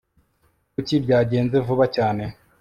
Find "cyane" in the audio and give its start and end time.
1.95-2.23